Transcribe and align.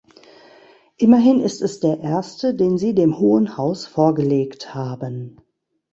Immerhin 0.97 1.39
ist 1.41 1.61
es 1.61 1.79
der 1.79 1.99
erste, 1.99 2.55
den 2.55 2.79
Sie 2.79 2.95
dem 2.95 3.19
Hohen 3.19 3.55
Haus 3.55 3.85
vorgelegt 3.85 4.73
haben. 4.73 5.39